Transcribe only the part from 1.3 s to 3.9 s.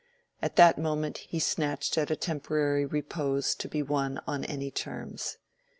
snatched at a temporary repose to be